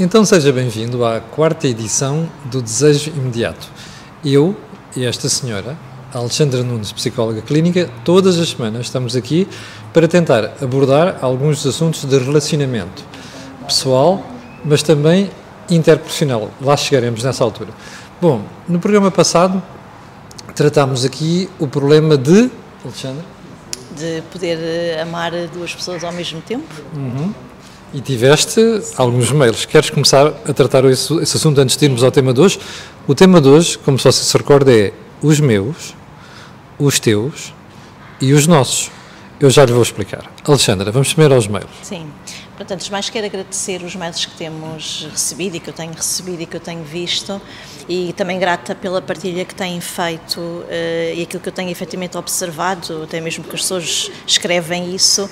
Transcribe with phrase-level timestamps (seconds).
[0.00, 3.68] Então seja bem-vindo à quarta edição do Desejo Imediato.
[4.24, 4.56] Eu
[4.96, 5.76] e esta senhora,
[6.14, 9.46] Alexandra Nunes, psicóloga clínica, todas as semanas estamos aqui
[9.92, 13.04] para tentar abordar alguns dos assuntos de relacionamento
[13.66, 14.24] pessoal,
[14.64, 15.30] mas também
[15.68, 16.50] interprofissional.
[16.62, 17.68] Lá chegaremos nessa altura.
[18.22, 19.62] Bom, no programa passado
[20.54, 22.50] tratámos aqui o problema de.
[22.82, 23.22] Alexandra?
[23.98, 26.72] De poder eh, amar duas pessoas ao mesmo tempo.
[26.96, 27.34] Uhum.
[27.92, 28.60] E tiveste
[28.96, 29.64] alguns mails.
[29.64, 32.60] Queres começar a tratar esse, esse, assunto antes de irmos ao tema de hoje?
[33.06, 35.94] O tema de hoje, como só se recorda, é os meus,
[36.78, 37.52] os teus
[38.20, 38.90] e os nossos.
[39.40, 40.30] Eu já lhe vou explicar.
[40.44, 41.70] Alexandra, vamos primeiro aos mails.
[41.82, 42.06] Sim.
[42.60, 46.46] Portanto, mais quero agradecer os mails que temos recebido e que eu tenho recebido e
[46.46, 47.40] que eu tenho visto
[47.88, 50.66] e também grata pela partilha que têm feito uh,
[51.16, 55.28] e aquilo que eu tenho efetivamente observado, até mesmo que as pessoas escrevem isso,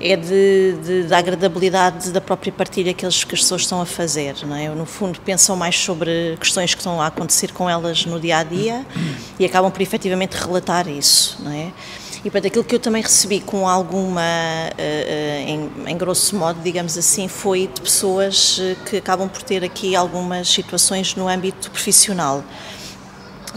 [0.00, 4.36] é de, de, da agradabilidade da própria partilha que, que as pessoas estão a fazer.
[4.46, 4.68] Não é?
[4.68, 8.44] No fundo, pensam mais sobre questões que estão a acontecer com elas no dia a
[8.44, 8.86] dia
[9.36, 11.42] e acabam por efetivamente relatar isso.
[11.42, 11.72] Não é?
[12.24, 16.98] E para aquilo que eu também recebi com alguma, uh, em, em, grosso modo, digamos
[16.98, 22.42] assim, foi de pessoas que acabam por ter aqui algumas situações no âmbito profissional.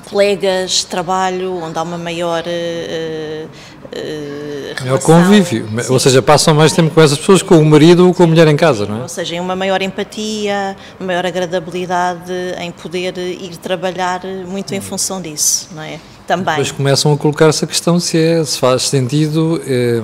[0.09, 2.44] Colegas trabalho, onde há uma maior.
[2.44, 5.92] Uh, uh, maior convívio, Sim.
[5.92, 8.48] ou seja, passam mais tempo com essas pessoas, com o marido ou com a mulher
[8.48, 9.02] em casa, não é?
[9.03, 14.81] Ou seja, uma maior empatia, uma maior agradabilidade em poder ir trabalhar muito em hum.
[14.81, 16.00] função disso, não é?
[16.27, 16.55] Também.
[16.55, 20.02] Depois começam a colocar-se a questão se, é, se faz sentido, é,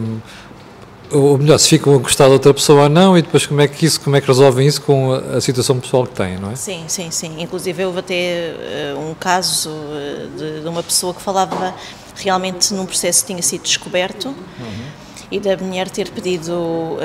[1.12, 3.68] ou melhor, se ficam a gostar de outra pessoa ou não, e depois como é
[3.68, 6.52] que isso, como é que resolvem isso com a, a situação pessoal que têm, não
[6.52, 6.56] é?
[6.56, 7.42] Sim, sim, sim.
[7.42, 8.54] Inclusive houve até
[8.96, 11.74] uh, um caso uh, de, de, uma pessoa que falava
[12.16, 14.28] realmente num processo que tinha sido descoberto.
[14.28, 17.00] Uhum e da mulher ter pedido uh,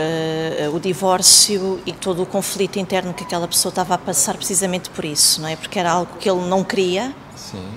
[0.75, 5.05] o divórcio e todo o conflito interno que aquela pessoa estava a passar precisamente por
[5.05, 5.57] isso, não é?
[5.57, 7.13] Porque era algo que ele não queria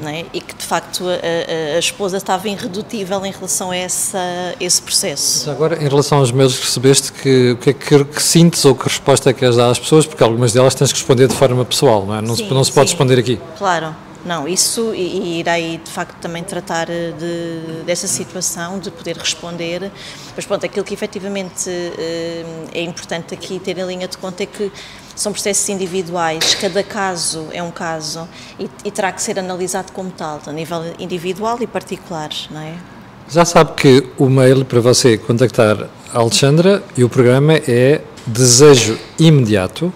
[0.06, 0.26] é?
[0.34, 4.20] e que de facto a, a, esposa estava irredutível em relação a essa,
[4.60, 5.44] esse processo.
[5.48, 8.64] Mas agora, em relação aos meus que recebeste, que, o que é que, que sintes
[8.66, 10.06] ou que resposta é que queres dar às pessoas?
[10.06, 12.22] Porque algumas delas tens que responder de forma pessoal, não é?
[12.22, 13.40] Não, sim, se, não se pode responder aqui.
[13.58, 13.96] Claro.
[14.26, 19.92] Não, isso e, e irei de facto também tratar de, dessa situação, de poder responder.
[20.36, 24.48] Mas pronto, aquilo que efetivamente eh, é importante aqui ter em linha de conta é
[24.48, 24.72] que
[25.16, 28.28] são processos individuais, cada caso é um caso
[28.60, 32.74] e, e terá que ser analisado como tal, a nível individual e particular, não é?
[33.30, 39.00] Já sabe que o mail para você contactar a Alexandra e o programa é desejo
[39.18, 39.92] imediato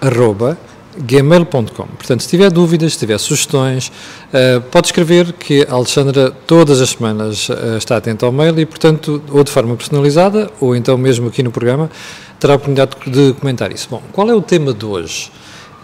[0.00, 0.58] arroba
[0.98, 1.86] gmail.com.
[1.86, 6.90] Portanto, se tiver dúvidas, se tiver sugestões, uh, pode escrever que a Alexandra todas as
[6.90, 11.28] semanas uh, está atenta ao mail e, portanto, ou de forma personalizada, ou então mesmo
[11.28, 11.90] aqui no programa,
[12.38, 13.88] terá a oportunidade de comentar isso.
[13.90, 15.30] Bom, qual é o tema de hoje?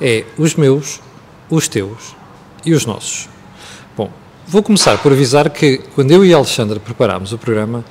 [0.00, 1.00] É os meus,
[1.50, 2.15] os teus
[2.65, 3.28] e os nossos.
[3.97, 4.10] Bom,
[4.47, 7.84] vou começar por avisar que quando eu e a Alexandra preparámos o programa,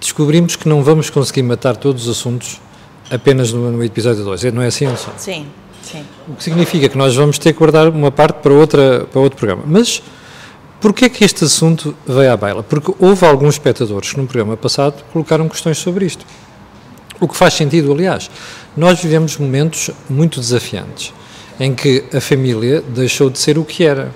[0.00, 2.60] descobrimos que não vamos conseguir matar todos os assuntos
[3.10, 4.44] apenas no, no episódio 2.
[4.52, 5.18] Não é assim, Alexandra?
[5.18, 5.46] Sim.
[5.92, 6.04] Sim.
[6.26, 9.38] O que significa que nós vamos ter que guardar uma parte para, outra, para outro
[9.38, 9.62] programa.
[9.66, 10.02] Mas
[10.80, 12.62] porquê é que este assunto veio à baila?
[12.62, 16.24] Porque houve alguns espectadores que no programa passado colocaram questões sobre isto.
[17.20, 18.30] O que faz sentido, aliás.
[18.76, 21.12] Nós vivemos momentos muito desafiantes
[21.60, 24.10] em que a família deixou de ser o que era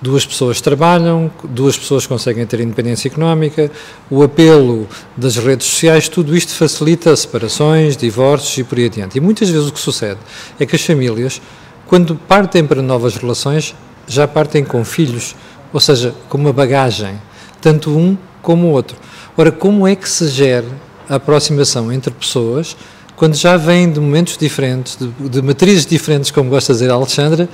[0.00, 3.70] duas pessoas trabalham, duas pessoas conseguem ter independência económica,
[4.10, 4.86] o apelo
[5.16, 9.16] das redes sociais, tudo isto facilita separações, divórcios e por aí adiante.
[9.16, 10.20] E muitas vezes o que sucede
[10.60, 11.40] é que as famílias,
[11.86, 13.74] quando partem para novas relações,
[14.06, 15.34] já partem com filhos,
[15.72, 17.20] ou seja, com uma bagagem,
[17.60, 18.96] tanto um como o outro.
[19.36, 20.66] Ora, como é que se gera
[21.08, 22.76] a aproximação entre pessoas
[23.16, 26.94] quando já vêm de momentos diferentes, de, de matrizes diferentes, como gosta de dizer a
[26.94, 27.48] Alexandra,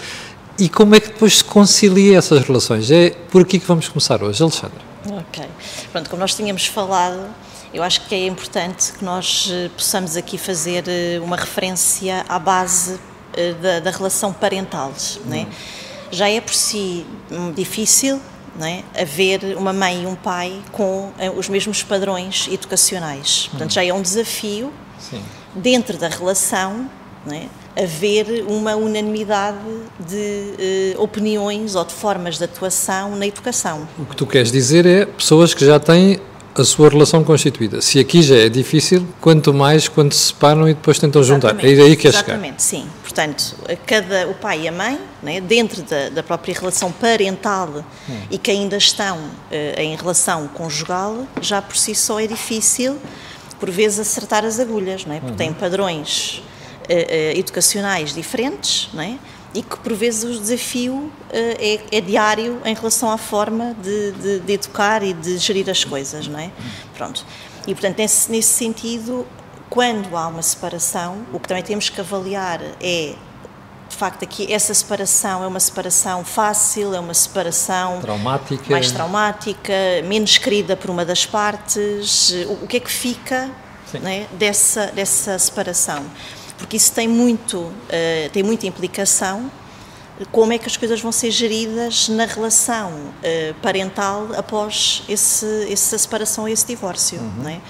[0.63, 2.89] e como é que depois se concilia essas relações?
[2.89, 4.79] É por aqui que vamos começar hoje, Alexandre.
[5.11, 5.45] Ok.
[5.91, 7.21] Pronto, como nós tínhamos falado,
[7.75, 12.39] eu acho que é importante que nós eh, possamos aqui fazer eh, uma referência à
[12.39, 13.01] base
[13.37, 14.93] eh, da, da relação parental.
[15.27, 15.35] Hum.
[15.35, 15.47] É?
[16.13, 18.21] Já é por si hum, difícil
[18.57, 18.85] não é?
[18.97, 23.49] haver uma mãe e um pai com os mesmos padrões educacionais.
[23.51, 23.75] Portanto, hum.
[23.75, 25.21] já é um desafio Sim.
[25.57, 26.89] dentro da relação
[27.27, 27.49] não é?
[27.77, 29.59] Haver uma unanimidade
[29.99, 33.89] de uh, opiniões ou de formas de atuação na educação.
[33.99, 36.21] O que tu queres dizer é pessoas que já têm
[36.55, 37.81] a sua relação constituída.
[37.81, 41.67] Se aqui já é difícil, quanto mais quando se separam e depois tentam Exatamente.
[41.67, 41.83] juntar.
[41.83, 42.87] É aí que é Exatamente, sim.
[43.03, 48.21] Portanto, cada, o pai e a mãe, né, dentro da, da, própria relação parental hum.
[48.31, 52.99] e que ainda estão uh, em relação conjugal, já por si só é difícil,
[53.59, 55.21] por vezes, acertar as agulhas, não é?
[55.21, 55.37] porque uhum.
[55.37, 56.43] têm padrões
[57.35, 59.19] educacionais diferentes, não é?
[59.55, 64.13] e que por vezes o desafio uh, é, é, diário em relação à forma de,
[64.13, 66.51] de, de, educar e de gerir as coisas, não é?
[66.97, 67.25] Pronto.
[67.67, 69.27] E portanto, nesse, nesse sentido,
[69.69, 73.15] quando há uma separação, o que também temos que avaliar é
[73.89, 78.71] de facto aqui essa separação é uma separação fácil, é uma separação traumática.
[78.71, 79.73] mais traumática,
[80.05, 82.31] menos querida por uma das partes.
[82.49, 83.51] O, o que é que fica
[84.01, 86.07] né, dessa, dessa separação?
[86.63, 89.51] Porque isso tem muito, uh, tem muita implicação
[90.31, 95.99] como é que as coisas vão ser geridas na relação uh, parental após esse, essa
[95.99, 97.43] separação esse divórcio, uhum.
[97.43, 97.61] não é?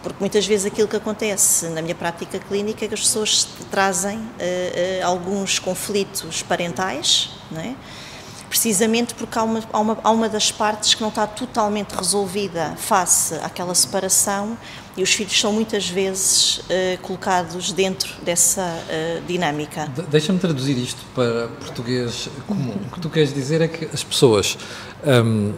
[0.00, 4.18] Porque muitas vezes aquilo que acontece na minha prática clínica é que as pessoas trazem
[4.18, 7.74] uh, alguns conflitos parentais, não é?
[8.48, 12.74] Precisamente porque há uma, há, uma, há uma das partes que não está totalmente resolvida
[12.76, 14.56] face àquela separação
[14.96, 19.88] e os filhos são muitas vezes uh, colocados dentro dessa uh, dinâmica.
[19.94, 22.74] De Deixa-me traduzir isto para português comum.
[22.86, 24.56] o que tu queres dizer é que as pessoas,
[25.04, 25.52] um,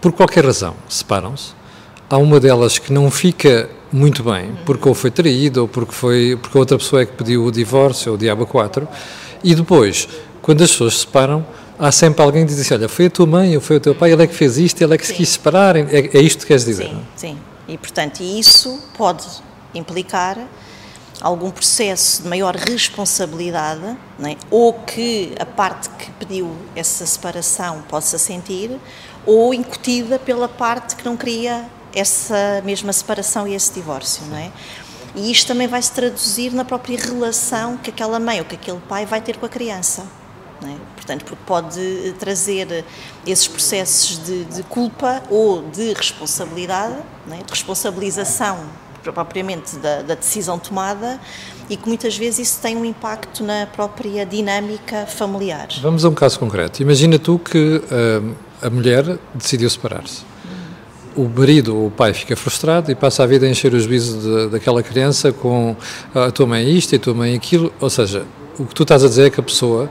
[0.00, 1.56] por qualquer razão, separam-se.
[2.10, 6.38] Há uma delas que não fica muito bem, porque ou foi traída, ou porque, foi,
[6.40, 8.86] porque outra pessoa é que pediu o divórcio, ou o diabo 4,
[9.42, 10.08] e depois,
[10.42, 11.44] quando as pessoas se separam,
[11.78, 13.94] há sempre alguém que diz assim, olha, foi a tua mãe ou foi o teu
[13.94, 15.12] pai, ele é que fez isto, ele é que sim.
[15.12, 16.88] se quis separar, é, é isto que queres dizer?
[16.88, 17.38] Sim, sim.
[17.68, 19.26] E, portanto, isso pode
[19.74, 20.38] implicar
[21.20, 24.36] algum processo de maior responsabilidade, é?
[24.50, 28.70] ou que a parte que pediu essa separação possa sentir,
[29.26, 34.50] ou incutida pela parte que não queria essa mesma separação e esse divórcio, não é?
[35.14, 38.80] E isto também vai se traduzir na própria relação que aquela mãe ou que aquele
[38.88, 40.06] pai vai ter com a criança.
[40.64, 40.74] É?
[40.96, 42.84] Portanto, porque pode trazer
[43.26, 46.96] esses processos de, de culpa ou de responsabilidade,
[47.30, 47.36] é?
[47.36, 48.66] de responsabilização
[49.02, 51.20] propriamente da, da, decisão tomada
[51.70, 55.68] e que muitas vezes isso tem um impacto na própria dinâmica familiar.
[55.80, 56.82] Vamos a um caso concreto.
[56.82, 60.22] Imagina tu que uh, a mulher decidiu separar-se.
[61.16, 64.50] O marido ou o pai fica frustrado e passa a vida a encher os juízo
[64.50, 65.74] daquela criança com
[66.14, 67.72] ah, a tua mãe é isto e a tua mãe é aquilo.
[67.80, 68.24] Ou seja,
[68.56, 69.90] o que tu estás a dizer é que a pessoa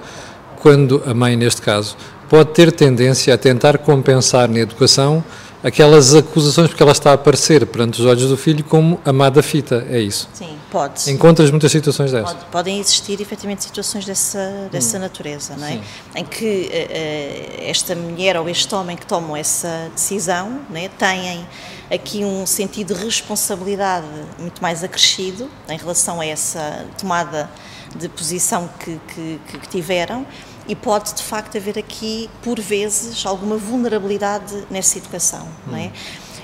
[0.67, 1.95] quando a mãe, neste caso,
[2.27, 5.23] pode ter tendência a tentar compensar na educação
[5.63, 9.87] aquelas acusações porque ela está a aparecer perante os olhos do filho como amada fita,
[9.89, 10.27] é isso?
[10.33, 11.09] Sim, pode.
[11.09, 12.33] Encontras muitas situações dessas?
[12.33, 14.99] Pode, podem existir efetivamente situações dessa, dessa hum.
[14.99, 15.71] natureza, não é?
[15.71, 15.81] Sim.
[16.15, 21.47] Em que uh, esta mulher ou este homem que tomam essa decisão né, têm
[21.89, 24.05] aqui um sentido de responsabilidade
[24.37, 27.49] muito mais acrescido em relação a essa tomada
[27.95, 30.25] de posição que, que, que tiveram
[30.67, 35.71] e pode de facto haver aqui, por vezes, alguma vulnerabilidade nessa educação, hum.
[35.71, 35.91] não é?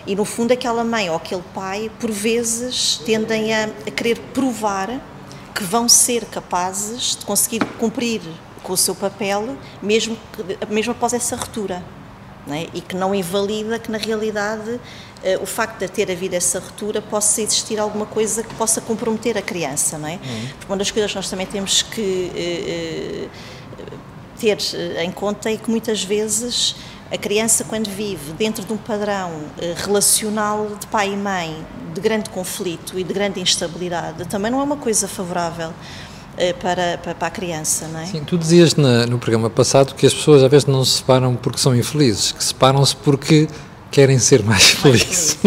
[0.06, 5.02] E no fundo, aquela mãe ou aquele pai, por vezes, tendem a, a querer provar
[5.56, 8.22] que vão ser capazes de conseguir cumprir
[8.62, 11.84] com o seu papel, mesmo, que, mesmo após essa ruptura.
[12.50, 12.68] É?
[12.74, 17.02] E que não invalida que, na realidade, uh, o facto de ter havido essa ruptura
[17.02, 20.16] possa existir alguma coisa que possa comprometer a criança, não é?
[20.16, 20.48] Uhum.
[20.58, 23.30] Porque uma das coisas que nós também temos que uh,
[24.40, 24.58] ter
[25.04, 26.76] em conta é que muitas vezes
[27.12, 29.32] a criança, quando vive dentro de um padrão
[29.78, 34.64] relacional de pai e mãe, de grande conflito e de grande instabilidade, também não é
[34.64, 35.72] uma coisa favorável
[36.60, 38.06] para, para, para, a criança, não é?
[38.08, 41.36] Sim, tu dizias na, no programa passado que as pessoas às vezes não se separam
[41.36, 43.48] porque são infelizes, que separam-se porque
[43.92, 45.38] querem ser mais felizes.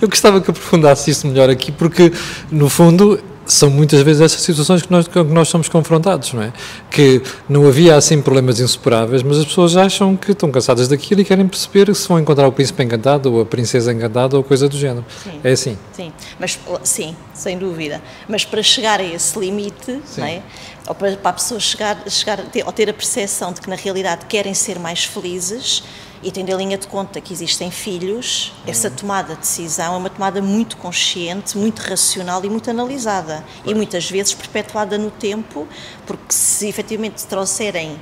[0.00, 2.12] Eu gostava que aprofundasse isso melhor aqui, porque,
[2.50, 6.52] no fundo, são muitas vezes essas situações que nós, que nós somos confrontados, não é?
[6.90, 11.24] Que não havia assim problemas insuperáveis, mas as pessoas acham que estão cansadas daquilo e
[11.24, 14.76] querem perceber se vão encontrar o príncipe encantado ou a princesa encantada ou coisa do
[14.76, 15.04] género.
[15.22, 15.78] Sim, é assim.
[15.92, 18.02] Sim, mas sim, sem dúvida.
[18.28, 20.42] Mas para chegar a esse limite, não é?
[20.86, 23.76] ou para, para a pessoa chegar, chegar ter, ou ter a percepção de que na
[23.76, 25.82] realidade querem ser mais felizes,
[26.22, 30.10] e tendo em linha de conta que existem filhos, essa tomada de decisão é uma
[30.10, 33.44] tomada muito consciente, muito racional e muito analisada.
[33.64, 35.66] E muitas vezes perpetuada no tempo,
[36.06, 37.98] porque se efetivamente trouxerem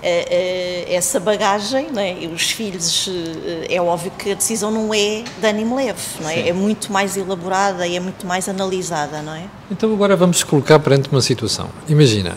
[0.00, 2.22] eh, eh, essa bagagem, não é?
[2.22, 6.28] E os filhos, eh, é óbvio que a decisão não é de ânimo leve, não
[6.28, 6.48] é?
[6.48, 9.44] é muito mais elaborada e é muito mais analisada, não é?
[9.68, 11.68] Então agora vamos colocar perante uma situação.
[11.88, 12.36] Imagina,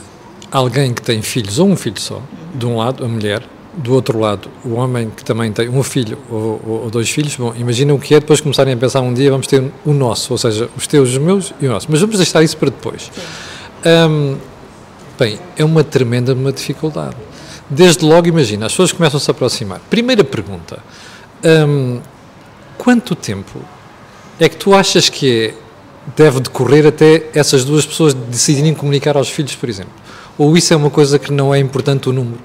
[0.52, 2.20] alguém que tem filhos ou um filho só,
[2.56, 6.18] de um lado a mulher, do outro lado, o homem que também tem um filho
[6.30, 9.14] ou, ou, ou, dois filhos, bom, imagina o que é depois começarem a pensar um
[9.14, 11.88] dia vamos ter o nosso, ou seja, os teus, os meus e o nosso.
[11.90, 13.10] Mas vamos deixar isso para depois.
[13.86, 14.38] Um,
[15.18, 17.16] bem, é uma tremenda uma dificuldade.
[17.70, 19.80] Desde logo, imagina, as pessoas começam a se aproximar.
[19.90, 20.80] Primeira pergunta:
[21.68, 22.02] um,
[22.78, 23.60] quanto tempo
[24.40, 25.72] é que tu achas que é
[26.16, 29.94] deve decorrer até essas duas pessoas decidirem comunicar aos filhos, por exemplo?
[30.38, 32.40] Ou isso é uma coisa que não é importante o número?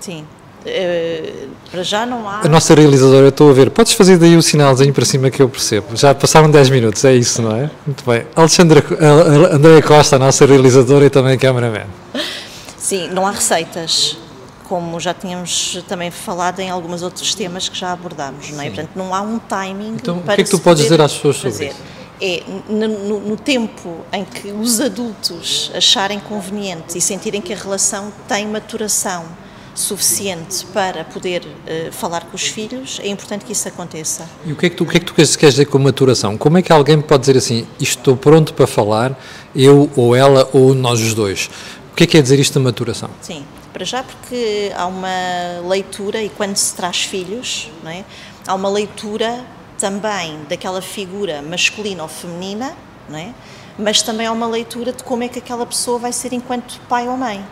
[0.00, 0.24] Sim.
[0.64, 2.40] Uh, para já não há.
[2.40, 5.42] A nossa realizadora, eu estou a ver, podes fazer daí o sinalzinho para cima que
[5.42, 5.96] eu percebo.
[5.96, 7.70] Já passaram 10 minutos, é isso, não é?
[7.86, 8.26] Muito bem.
[8.36, 8.84] Alexandra,
[9.52, 11.86] Andréia Costa, a nossa realizadora e também cameraman.
[12.76, 14.18] Sim, não há receitas
[14.72, 18.66] como já tínhamos também falado em alguns outros temas que já abordámos, não é?
[18.66, 21.12] Portanto, não há um timing então, para o que é que tu podes dizer às
[21.12, 21.76] pessoas sobre isso?
[22.18, 28.10] É no, no, tempo em que os adultos acharem conveniente e sentirem que a relação
[28.26, 29.26] tem maturação
[29.74, 34.28] suficiente para poder uh, falar com os filhos, é importante que isso aconteça.
[34.44, 35.78] E o que é que tu, o que é que tu queres, queres dizer com
[35.78, 36.36] maturação?
[36.36, 39.18] Como é que alguém pode dizer assim, estou pronto para falar,
[39.54, 41.50] eu ou ela ou nós os dois?
[41.92, 43.10] O que é que quer dizer isto de maturação?
[43.20, 48.04] Sim, para já porque há uma leitura, e quando se traz filhos, não é?
[48.46, 49.44] há uma leitura
[49.78, 52.72] também daquela figura masculina ou feminina,
[53.08, 53.34] não é?
[53.78, 57.08] mas também há uma leitura de como é que aquela pessoa vai ser enquanto pai
[57.08, 57.44] ou mãe.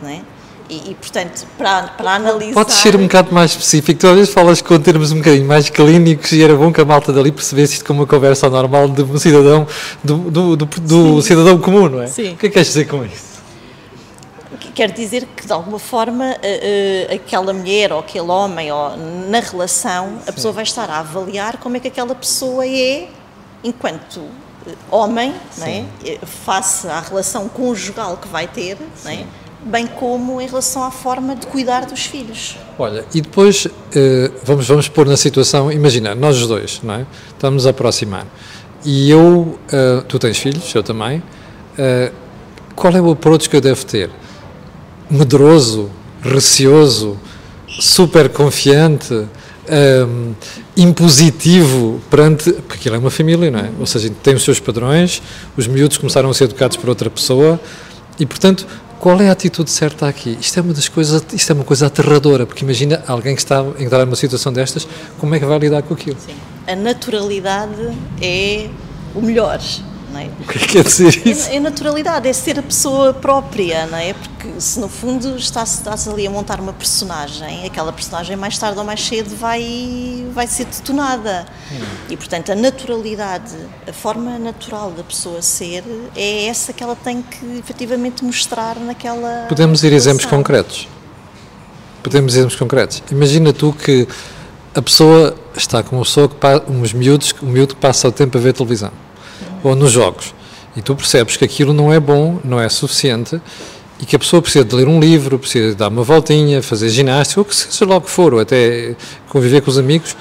[0.00, 0.22] Não é?
[0.68, 2.54] E, e, portanto, para, para analisar.
[2.54, 4.00] Pode ser um bocado mais específico.
[4.00, 6.84] Tu às vezes falas com termos um bocadinho mais clínicos e era bom que a
[6.84, 9.66] malta dali percebesse isto como uma conversa normal de um cidadão,
[10.02, 12.08] do, do, do, do cidadão comum, não é?
[12.08, 12.32] Sim.
[12.32, 13.36] O que é que queres dizer com isso?
[14.76, 18.94] quer dizer que de alguma forma uh, uh, aquela mulher ou aquele homem ou
[19.26, 23.08] na relação a pessoa vai estar a avaliar como é que aquela pessoa é
[23.64, 24.34] enquanto uh,
[24.90, 25.86] homem não é?
[26.44, 29.24] face à relação conjugal que vai ter não é?
[29.64, 33.66] Bem como em relação à forma de cuidar dos filhos olha e depois
[34.44, 38.26] vamos vamos pôr na situação imagina nós os dois não é estamos a aproximar
[38.84, 39.58] e eu
[40.06, 41.22] tu tens filhos eu também
[42.76, 44.10] qual é o approach que eu devo ter
[45.10, 45.90] medroso,
[46.22, 47.18] receoso,
[47.68, 50.34] super confiante, um,
[50.76, 52.52] impositivo perante.
[52.52, 53.70] Porque aquilo é uma família, não é?
[53.78, 55.22] Ou seja, tem os seus padrões,
[55.56, 57.60] os miúdos começaram a ser educados por outra pessoa
[58.18, 58.66] e, portanto,
[58.98, 60.36] qual é a atitude certa aqui?
[60.40, 63.60] Isto é uma das coisas, isto é uma coisa aterradora, porque imagina alguém que está
[63.60, 64.86] a entrar numa situação destas,
[65.18, 66.16] como é que vai lidar com aquilo?
[66.18, 66.34] Sim.
[66.66, 68.68] A naturalidade é
[69.14, 69.60] o melhor.
[70.16, 70.30] Não é?
[70.40, 71.50] O que é quer dizer é isso?
[71.50, 74.14] É, é naturalidade, é ser a pessoa própria, não é?
[74.14, 78.78] Porque se no fundo estás, estás ali a montar uma personagem, aquela personagem mais tarde
[78.78, 81.46] ou mais cedo vai, vai ser detonada.
[81.70, 81.84] Hum.
[82.08, 83.54] E portanto a naturalidade,
[83.86, 85.84] a forma natural da pessoa ser,
[86.16, 89.46] é essa que ela tem que efetivamente mostrar naquela.
[89.48, 90.88] Podemos ir exemplos concretos.
[92.02, 93.02] Podemos ir exemplos concretos.
[93.10, 94.08] Imagina tu que
[94.74, 96.36] a pessoa está com uma pessoa que
[96.70, 98.92] uns miúdos, um miúdo que passa o tempo a ver televisão
[99.68, 100.34] ou nos jogos.
[100.76, 103.40] E tu percebes que aquilo não é bom, não é suficiente
[103.98, 106.88] e que a pessoa precisa de ler um livro, precisa de dar uma voltinha, fazer
[106.90, 108.94] ginástica, ou que seja lá o que for, ou até
[109.28, 110.14] conviver com os amigos.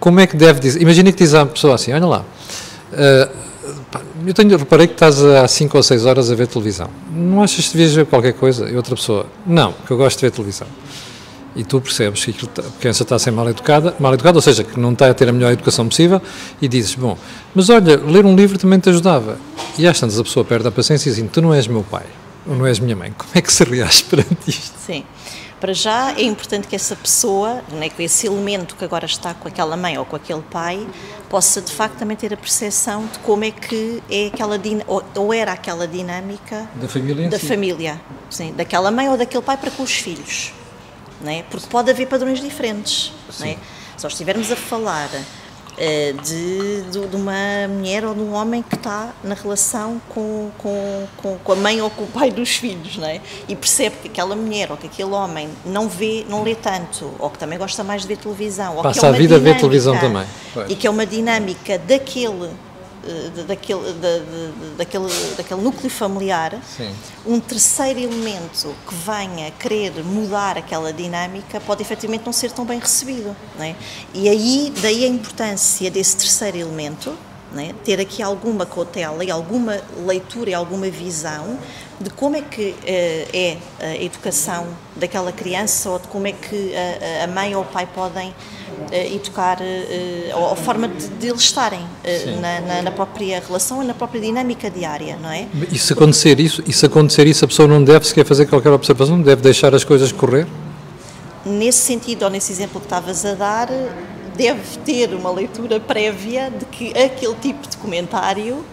[0.00, 0.82] Como é que deve dizer?
[0.82, 2.24] Imagina que diz à pessoa assim: Olha lá,
[2.92, 3.30] uh,
[4.26, 6.90] eu tenho, reparei que estás há 5 ou 6 horas a ver televisão.
[7.12, 8.68] Não achas que devias ver qualquer coisa?
[8.68, 10.66] E outra pessoa: Não, que eu gosto de ver televisão
[11.56, 14.42] e tu percebes que tá, a criança está a ser mal educada, mal educada, ou
[14.42, 16.20] seja, que não está a ter a melhor educação possível,
[16.60, 17.16] e dizes, bom,
[17.54, 19.38] mas olha, ler um livro também te ajudava.
[19.78, 22.06] E às tantas a pessoa perde a paciência e diz, tu não és meu pai,
[22.46, 23.12] ou não és minha mãe.
[23.16, 24.74] Como é que se reage perante isto?
[24.78, 25.04] Sim.
[25.60, 29.48] Para já é importante que essa pessoa, né, que esse elemento que agora está com
[29.48, 30.86] aquela mãe ou com aquele pai,
[31.30, 35.52] possa de facto também ter a percepção de como é que é aquela ou, era
[35.52, 37.46] aquela dinâmica da família, da si.
[37.46, 40.52] família, sim, daquela mãe ou daquele pai para com os filhos
[41.30, 41.42] é?
[41.50, 43.12] porque pode haver padrões diferentes.
[43.38, 43.56] Não é?
[43.96, 48.62] Se nós estivermos a falar uh, de, de, de, uma mulher ou de um homem
[48.62, 52.56] que está na relação com, com, com, com, a mãe ou com o pai dos
[52.56, 53.20] filhos, não é?
[53.48, 57.30] e percebe que aquela mulher ou que aquele homem não vê, não lê tanto, ou
[57.30, 60.26] que também gosta mais de ver televisão, Passa é a vida a ver televisão também.
[60.68, 62.50] E que é uma dinâmica daquele
[63.46, 64.08] daquele, da,
[64.78, 65.06] daquele,
[65.36, 66.94] daquele núcleo familiar, Sim.
[67.26, 72.78] um terceiro elemento que venha querer mudar aquela dinâmica pode efetivamente não ser tão bem
[72.78, 73.36] recebido.
[73.58, 73.74] É?
[74.12, 77.16] E aí, daí a importância desse terceiro elemento,
[77.60, 77.72] é?
[77.84, 81.58] ter aqui alguma cautela e alguma leitura e alguma visão
[82.00, 82.76] de como é que uh,
[83.32, 87.64] é a educação daquela criança ou de como é que a, a mãe ou o
[87.64, 91.86] pai podem uh, educar, uh, ou a forma de, de eles estarem
[92.40, 95.46] na, na, na, própria relação e na própria dinâmica diária, não é?
[95.70, 98.70] E se acontecer isso, e se acontecer isso a pessoa não deve sequer fazer qualquer
[98.70, 100.46] observação, deve deixar as coisas correr?
[101.44, 103.68] Nesse sentido, ou nesse exemplo que estavas a dar,
[104.36, 108.64] deve ter uma leitura prévia de que aquele tipo de comentário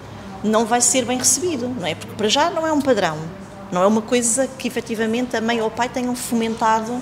[0.44, 1.96] não vai ser bem recebido, não é?
[1.96, 3.18] Porque para já não é um padrão,
[3.72, 7.01] não é uma coisa que efetivamente a mãe ou o pai tenham fomentado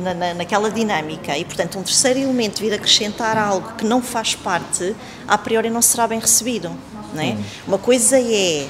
[0.00, 4.34] na, na, naquela dinâmica e, portanto, um terceiro elemento vir acrescentar algo que não faz
[4.34, 6.70] parte, a priori não será bem recebido.
[7.12, 7.36] Não é?
[7.66, 8.68] Uma coisa é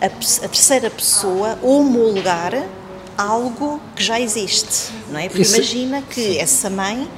[0.00, 2.54] a, a, terceira pessoa homologar
[3.16, 5.28] algo que já existe, não é?
[5.28, 5.56] Porque Isso...
[5.56, 7.08] imagina que essa mãe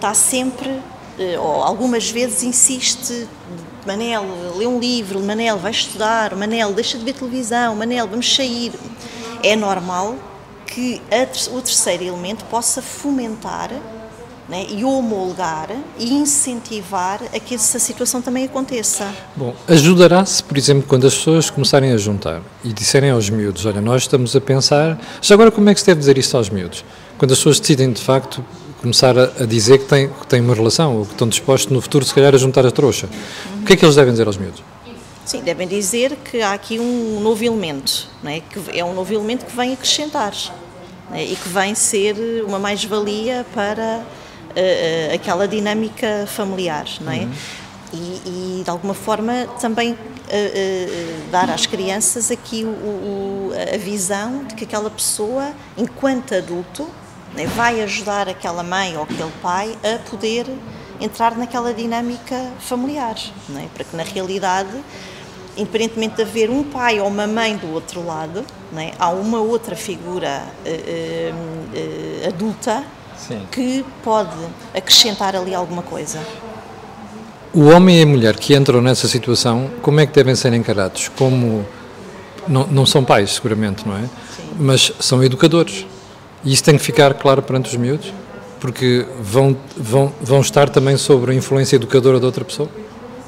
[0.00, 0.80] está sempre,
[1.18, 3.28] eh, ou algumas vezes insiste
[3.86, 4.24] Manel,
[4.56, 8.72] lê um livro, Manel, vai estudar, Manel, deixa de ver televisão, Manel, vamos sair.
[9.42, 10.16] É normal
[10.66, 13.70] que a, o terceiro elemento possa fomentar
[14.48, 19.06] né, e homologar e incentivar a que essa situação também aconteça.
[19.36, 23.80] Bom, ajudará-se, por exemplo, quando as pessoas começarem a juntar e disserem aos miúdos, olha,
[23.80, 26.84] nós estamos a pensar, já agora como é que se deve dizer isto aos miúdos?
[27.16, 28.44] Quando as pessoas decidem, de facto,
[28.80, 31.80] começar a, a dizer que têm, que têm uma relação ou que estão dispostos no
[31.80, 33.62] futuro, se calhar, a juntar a trouxa, uhum.
[33.62, 34.62] o que é que eles devem dizer aos miúdos?
[35.24, 38.40] Sim, devem dizer que há aqui um novo elemento, não é?
[38.40, 40.32] que é um novo elemento que vem acrescentar
[41.12, 41.22] é?
[41.22, 47.20] e que vem ser uma mais-valia para uh, aquela dinâmica familiar, não é?
[47.20, 47.32] Uhum.
[47.92, 53.76] E, e, de alguma forma também uh, uh, dar às crianças aqui o, o, a
[53.78, 56.88] visão de que aquela pessoa, enquanto adulto,
[57.34, 60.46] né, vai ajudar aquela mãe ou aquele pai a poder
[61.00, 63.16] entrar naquela dinâmica familiar,
[63.56, 63.66] é?
[63.74, 64.82] para que na realidade
[65.56, 68.44] independentemente de haver um pai ou uma mãe do outro lado,
[68.76, 68.92] é?
[68.98, 72.84] há uma outra figura uh, uh, adulta
[73.16, 73.42] Sim.
[73.50, 74.36] que pode
[74.74, 76.20] acrescentar ali alguma coisa.
[77.52, 81.08] O homem e a mulher que entram nessa situação, como é que devem ser encarados?
[81.08, 81.66] Como
[82.46, 84.02] não, não são pais, seguramente, não é?
[84.02, 84.50] Sim.
[84.58, 85.84] Mas são educadores.
[86.44, 88.12] E isso tem que ficar claro perante os miúdos,
[88.58, 92.68] porque vão, vão, vão estar também sobre a influência educadora de outra pessoa?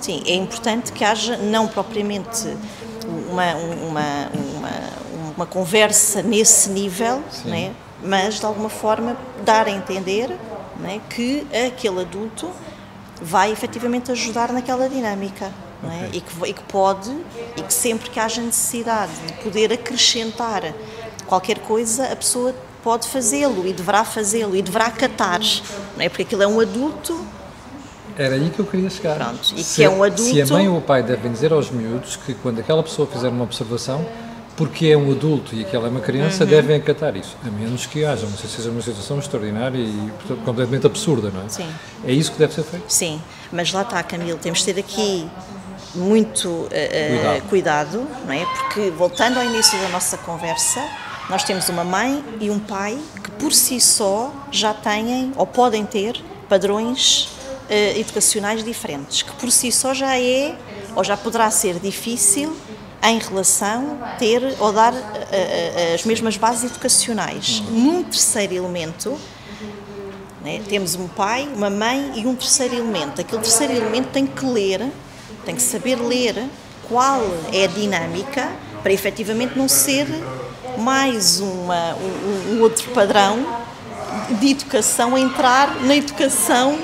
[0.01, 2.49] Sim, é importante que haja não propriamente
[3.31, 4.71] uma, uma, uma,
[5.37, 10.29] uma conversa nesse nível, né, mas de alguma forma dar a entender
[10.81, 12.51] né, que aquele adulto
[13.21, 15.53] vai efetivamente ajudar naquela dinâmica.
[15.85, 15.87] É?
[15.87, 15.99] Okay.
[16.01, 16.09] É?
[16.13, 17.17] E, que, e que pode,
[17.57, 20.75] e que sempre que haja necessidade de poder acrescentar
[21.27, 25.41] qualquer coisa, a pessoa pode fazê-lo e deverá fazê-lo e deverá acatar,
[25.97, 26.09] não é?
[26.09, 27.25] Porque aquilo é um adulto
[28.17, 29.17] era aí que eu queria chegar.
[29.17, 30.23] Pronto, e se, que é um adulto.
[30.35, 33.29] Se a mãe ou o pai devem dizer aos miúdos que quando aquela pessoa fizer
[33.29, 34.07] uma observação,
[34.57, 36.51] porque é um adulto e aquela é uma criança, uhum.
[36.51, 37.37] devem acatar isso.
[37.47, 40.13] A menos que haja, não sei se seja uma situação extraordinária e
[40.45, 41.49] completamente absurda, não é?
[41.49, 41.69] Sim.
[42.05, 42.85] É isso que deve ser feito?
[42.89, 45.29] Sim, mas lá está, Camilo, temos de ter aqui
[45.95, 47.49] muito uh, cuidado.
[47.49, 48.45] cuidado, não é?
[48.45, 50.81] Porque, voltando ao início da nossa conversa,
[51.29, 55.85] nós temos uma mãe e um pai que por si só já têm ou podem
[55.87, 57.29] ter padrões
[57.71, 60.57] uh, educacionais diferentes, que por si só já é
[60.95, 62.57] ou já poderá ser difícil
[63.03, 67.63] em relação ter ou dar uh, uh, as mesmas bases educacionais.
[67.71, 69.19] Num terceiro elemento,
[70.45, 73.21] né, temos um pai, uma mãe e um terceiro elemento.
[73.21, 74.91] Aquele terceiro elemento tem que ler,
[75.45, 76.45] tem que saber ler
[76.89, 78.51] qual é a dinâmica
[78.83, 80.07] para efetivamente não ser
[80.79, 83.45] mais uma, um, um outro padrão
[84.41, 86.79] de educação a entrar na educação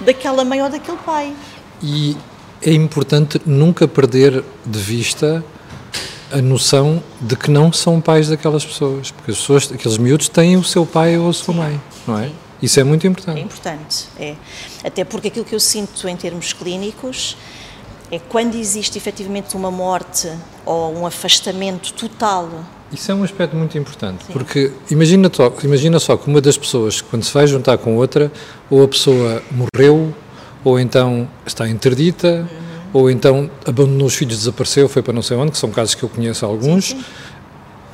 [0.00, 1.34] daquela mãe ou daquele pai.
[1.82, 2.16] E
[2.62, 5.44] é importante nunca perder de vista
[6.32, 10.56] a noção de que não são pais daquelas pessoas, porque as pessoas, aqueles miúdos têm
[10.56, 11.60] o seu pai ou a sua Sim.
[11.60, 12.26] mãe, não é?
[12.26, 12.34] Sim.
[12.62, 13.38] Isso é muito importante.
[13.38, 14.34] É importante, é.
[14.82, 17.36] Até porque aquilo que eu sinto em termos clínicos
[18.10, 20.32] é quando existe efetivamente uma morte
[20.64, 22.48] ou um afastamento total
[22.92, 24.32] isso é um aspecto muito importante, Sim.
[24.32, 25.30] porque imagina,
[25.62, 28.30] imagina só que uma das pessoas, quando se vai juntar com outra,
[28.70, 30.14] ou a pessoa morreu,
[30.62, 32.90] ou então está interdita, uhum.
[32.92, 36.02] ou então abandonou os filhos, desapareceu, foi para não sei onde, que são casos que
[36.02, 36.86] eu conheço alguns.
[36.86, 37.04] Sim, sim.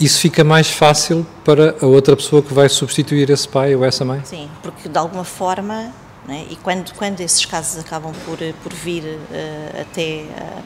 [0.00, 4.02] Isso fica mais fácil para a outra pessoa que vai substituir esse pai ou essa
[4.02, 4.22] mãe?
[4.24, 5.92] Sim, porque de alguma forma
[6.34, 6.46] é?
[6.50, 10.62] E quando, quando esses casos acabam por, por vir uh, até, uh,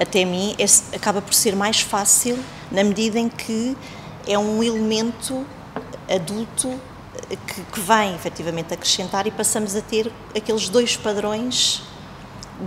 [0.00, 2.38] até mim, esse acaba por ser mais fácil
[2.70, 3.76] na medida em que
[4.26, 5.44] é um elemento
[6.08, 6.78] adulto
[7.46, 11.82] que, que vem efetivamente acrescentar e passamos a ter aqueles dois padrões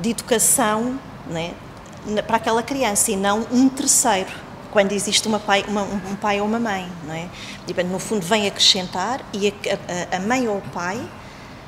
[0.01, 0.99] de educação
[1.33, 2.21] é?
[2.21, 4.31] para aquela criança e não um terceiro
[4.71, 7.29] quando existe uma pai, uma, um pai ou uma mãe, não é?
[7.67, 10.99] Tipo, no fundo vem acrescentar e a, a, a mãe ou o pai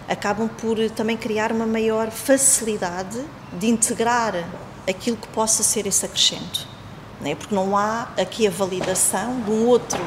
[0.08, 3.20] acabam por também criar uma maior facilidade
[3.54, 4.48] de integrar
[4.88, 6.68] aquilo que possa ser esse acrescento.
[7.22, 7.36] Não é?
[7.36, 10.00] Porque não há aqui a validação de um outro,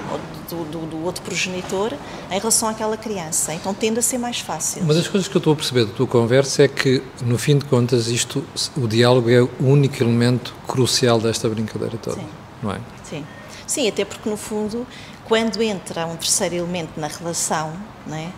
[0.48, 1.92] do, do, do, outro progenitor
[2.30, 3.54] em relação àquela criança.
[3.54, 4.82] Então tende a ser mais fácil.
[4.82, 7.58] Uma das coisas que eu estou a perceber da tua conversa é que, no fim
[7.58, 8.44] de contas, isto,
[8.76, 12.16] o diálogo é o único elemento crucial desta brincadeira toda.
[12.16, 12.26] Sim.
[12.62, 12.80] não é?
[13.02, 13.24] Sim.
[13.66, 14.86] Sim, até porque no fundo,
[15.26, 17.72] quando entra um terceiro elemento na relação,
[18.06, 18.28] não é?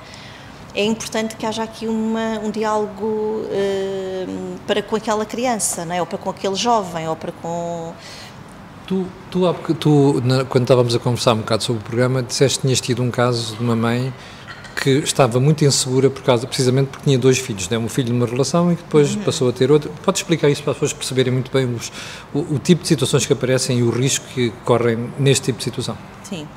[0.75, 6.01] É importante que haja aqui uma, um diálogo uh, para com aquela criança, não é?
[6.01, 7.93] ou para com aquele jovem, ou para com.
[8.87, 12.81] Tu, tu, tu quando estávamos a conversar um bocado sobre o programa, disseste que tinhas
[12.81, 14.13] tido um caso de uma mãe
[14.81, 17.77] que estava muito insegura por causa, precisamente porque tinha dois filhos, né?
[17.77, 19.23] um filho de uma relação e que depois uhum.
[19.23, 19.93] passou a ter outro.
[20.03, 21.93] Pode explicar isso para as pessoas perceberem muito bem os,
[22.33, 25.65] o, o, tipo de situações que aparecem e o risco que correm neste tipo de
[25.65, 25.97] situação?
[26.25, 26.49] Sim.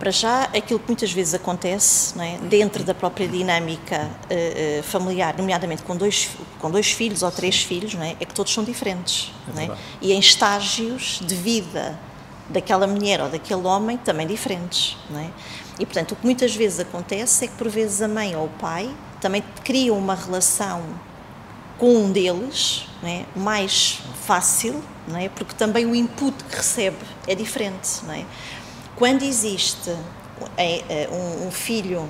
[0.00, 2.38] Para já, aquilo que muitas vezes acontece é?
[2.38, 7.94] dentro da própria dinâmica uh, familiar, nomeadamente com dois, com dois filhos ou três filhos,
[7.96, 8.16] é?
[8.18, 8.24] é?
[8.24, 9.30] que todos são diferentes.
[9.54, 9.76] É é?
[10.00, 12.00] E em estágios de vida
[12.48, 14.96] daquela mulher ou daquele homem também diferentes.
[15.14, 15.28] É?
[15.78, 18.50] E, portanto, o que muitas vezes acontece é que, por vezes, a mãe ou o
[18.58, 20.82] pai também criam uma relação
[21.76, 23.24] com um deles é?
[23.36, 24.82] mais fácil,
[25.34, 28.00] porque também o input que recebe é diferente.
[29.00, 29.90] Quando existe
[30.58, 32.06] é, é, um, filho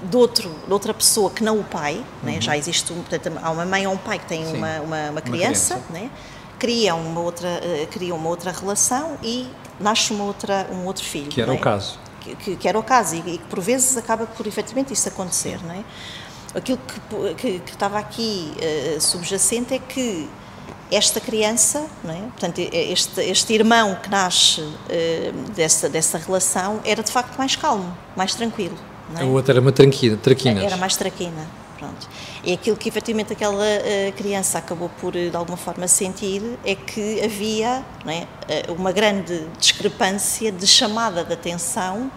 [0.00, 2.34] de, outro, de outra pessoa que não o pai, né?
[2.34, 2.40] uhum.
[2.40, 5.74] já existe, portanto, há uma mãe ou um pai que tem uma, uma, uma, criança,
[5.74, 5.82] uma criança.
[5.90, 6.10] Né?
[6.56, 9.48] criam uma outra uh, criam uma outra relação e
[9.80, 12.82] nasce uma outra um outro filho que era o caso que, que, que, era o
[12.82, 15.84] caso e, e que por vezes acaba por efetivamente isso acontecer não é?
[16.56, 20.28] aquilo que, que, que estava aqui uh, subjacente é que
[20.90, 22.18] esta criança, não é?
[22.18, 24.74] portanto, este, este irmão que nasce uh,
[25.54, 28.76] dessa, dessa relação era de facto mais calmo, mais tranquilo.
[29.16, 29.22] É?
[29.22, 30.62] A outra era uma tranquina, traquina.
[30.62, 31.46] Era mais traquina,
[31.78, 32.08] pronto.
[32.44, 37.22] E aquilo que efetivamente aquela uh, criança acabou por, de alguma forma, sentir é que
[37.24, 38.26] havia é?
[38.70, 42.10] Uma grande discrepância de chamada de atenção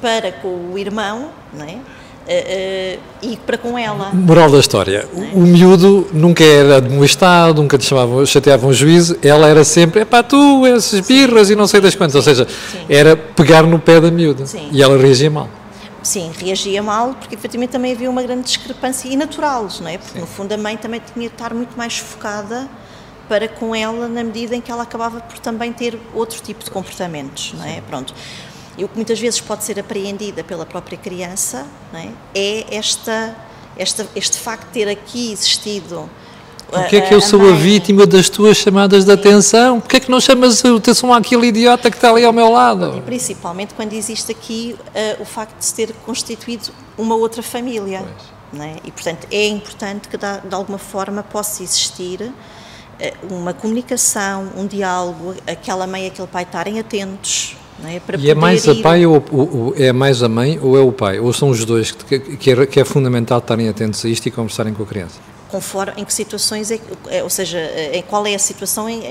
[0.00, 1.78] para com o irmão, não é?
[2.26, 4.10] Uh, e para com ela.
[4.12, 9.16] Moral da história: o, o miúdo nunca era admoestado, nunca te chamavam, chateavam um juízo,
[9.22, 11.54] ela era sempre, é pá, tu, essas birras Sim.
[11.54, 12.84] e não sei das quantas, ou seja, Sim.
[12.88, 14.68] era pegar no pé da miúda Sim.
[14.70, 15.48] e ela reagia mal.
[16.02, 19.98] Sim, reagia mal porque efetivamente também havia uma grande discrepância e natural, não é?
[19.98, 22.68] Porque no fundo a mãe também tinha de estar muito mais focada
[23.28, 26.70] para com ela na medida em que ela acabava por também ter outro tipo de
[26.70, 27.80] comportamentos, não é?
[27.82, 28.14] Pronto.
[28.78, 32.08] E o que muitas vezes pode ser apreendida pela própria criança é?
[32.34, 33.36] é, esta,
[33.76, 36.08] esta, este facto de ter aqui existido
[36.70, 39.80] Porquê é que eu sou a vítima das tuas chamadas de atenção?
[39.80, 42.96] Porquê é que não chamas a atenção àquele idiota que está ali ao meu lado?
[42.96, 48.04] E principalmente quando existe aqui uh, o facto de se ter constituído uma outra família.
[48.54, 48.76] É?
[48.84, 55.34] E, portanto, é importante que, de alguma forma, possa existir uh, uma comunicação, um diálogo,
[55.46, 57.56] aquela mãe e aquele pai estarem atentos
[57.88, 58.00] é?
[58.18, 61.18] e é mais a pai ou, ou, é mais a mãe ou é o pai?
[61.18, 64.30] Ou são os dois que, que, é, que é fundamental estarem atentos a isto e
[64.30, 65.18] conversarem com a criança?
[65.50, 67.58] Conforme em que situações, é, é ou seja,
[67.92, 69.02] em qual é a situação, em,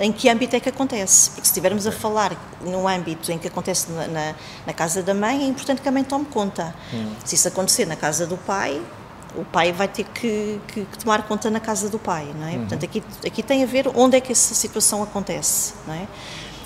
[0.00, 1.30] em que âmbito é que acontece.
[1.30, 4.34] Porque se estivermos a falar num âmbito em que acontece na, na,
[4.66, 6.74] na casa da mãe, é importante que a mãe tome conta.
[6.92, 7.12] Hum.
[7.24, 8.80] Se isso acontecer na casa do pai,
[9.36, 12.52] o pai vai ter que, que, que, tomar conta na casa do pai, não é?
[12.52, 12.58] Uhum.
[12.60, 16.06] Portanto, aqui, aqui tem a ver onde é que essa situação acontece, não é?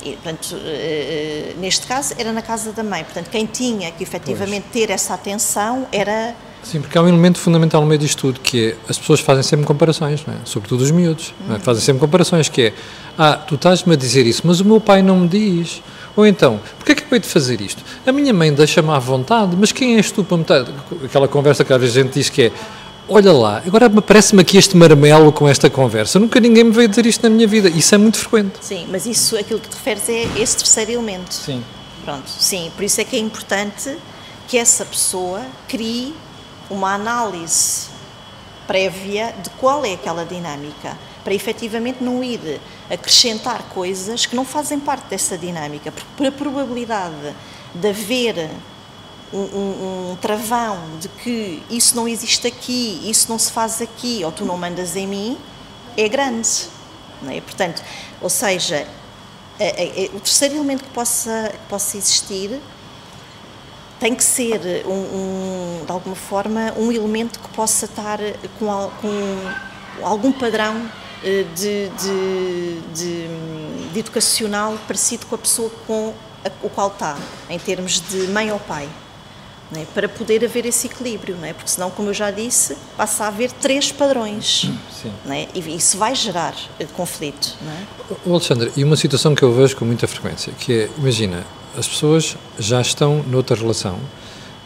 [0.04, 3.04] E, portanto, eh, neste caso era na casa da mãe.
[3.04, 4.86] Portanto, quem tinha que efetivamente pois.
[4.86, 6.34] ter essa atenção era.
[6.62, 9.42] Sim, porque há um elemento fundamental no meio disto tudo, que é as pessoas fazem
[9.42, 10.38] sempre comparações, não é?
[10.44, 11.52] sobretudo os miúdos, é?
[11.52, 11.60] uhum.
[11.60, 12.72] fazem sempre comparações, que é,
[13.16, 15.82] ah, tu estás-me a dizer isso, mas o meu pai não me diz.
[16.16, 17.82] Ou então, porquê é que eu hei de fazer isto?
[18.04, 20.44] A minha mãe deixa-me à vontade, mas quem és tu para me
[21.04, 22.52] Aquela conversa que às vezes a gente diz que é,
[23.08, 26.18] olha lá, agora parece-me aqui este marmelo com esta conversa.
[26.18, 27.68] Nunca ninguém me veio dizer isto na minha vida.
[27.68, 28.58] Isso é muito frequente.
[28.60, 31.32] Sim, mas isso, aquilo que te referes é esse terceiro elemento.
[31.32, 31.64] Sim.
[32.04, 32.70] Pronto, sim.
[32.74, 33.96] Por isso é que é importante
[34.46, 36.14] que essa pessoa crie
[36.70, 37.88] uma análise
[38.66, 44.78] prévia de qual é aquela dinâmica, para efetivamente não ir acrescentar coisas que não fazem
[44.78, 47.34] parte dessa dinâmica, porque por a probabilidade
[47.74, 48.50] de haver
[49.32, 54.22] um, um, um, travão de que isso não existe aqui, isso não se faz aqui,
[54.24, 55.38] ou tu não mandas em mim,
[55.96, 56.68] é grande.
[57.20, 57.40] Não é?
[57.40, 57.82] Portanto,
[58.20, 58.86] ou seja,
[60.14, 62.60] o terceiro elemento que possa, que possa existir
[63.98, 68.18] tem que ser, um, de alguma forma, um elemento que possa estar
[68.58, 70.88] com, com algum padrão
[71.24, 76.14] eh, de, de, de, de educacional parecido com a pessoa com
[76.62, 77.18] o qual está,
[77.50, 78.88] em termos de mãe ou pai
[79.74, 79.84] é?
[79.94, 81.52] para poder haver esse equilíbrio, não é?
[81.52, 84.70] porque senão, como eu já disse, passa a haver três padrões
[85.28, 85.48] é?
[85.54, 87.56] e isso vai gerar eh, conflito.
[87.60, 88.30] Não é?
[88.30, 91.44] Alexandre, e uma situação que eu vejo com muita frequência, que é, imagina,
[91.76, 93.98] as pessoas já estão noutra relação,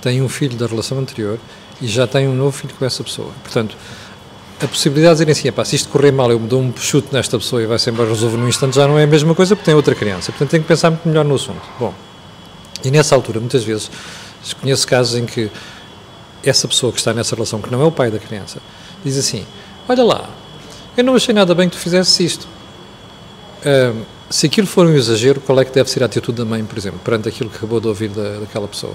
[0.00, 1.38] têm um filho da relação anterior
[1.80, 3.32] e já têm um novo filho com essa pessoa.
[3.42, 3.76] Portanto,
[4.60, 7.36] a possibilidade de dizerem assim, se isto correr mal, eu me dou um chute nesta
[7.36, 9.74] pessoa e vai-se embora resolver num instante, já não é a mesma coisa porque tem
[9.74, 10.30] outra criança.
[10.30, 11.62] Portanto, tem que pensar muito melhor no assunto.
[11.80, 11.92] Bom,
[12.84, 13.90] e nessa altura, muitas vezes,
[14.60, 15.50] conheço casos em que
[16.44, 18.60] essa pessoa que está nessa relação, que não é o pai da criança,
[19.04, 19.46] diz assim:
[19.88, 20.30] Olha lá,
[20.96, 22.48] eu não achei nada bem que tu fizesses isto.
[24.28, 26.76] Se aquilo for um exagero, qual é que deve ser a atitude da mãe, por
[26.78, 28.94] exemplo, perante aquilo que acabou de ouvir da, daquela pessoa?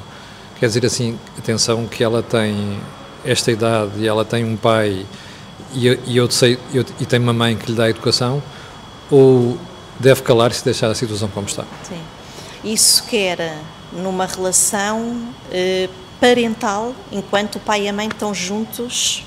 [0.60, 2.80] Quer dizer assim, atenção que ela tem
[3.24, 5.06] esta idade e ela tem um pai
[5.74, 8.42] e, e eu sei eu, e tem uma mãe que lhe dá educação
[9.12, 9.58] ou
[10.00, 11.64] deve calar-se e deixar a situação como está?
[11.88, 12.02] Sim.
[12.64, 13.60] Isso quer
[13.98, 19.24] numa relação eh, parental, enquanto o pai e a mãe estão juntos,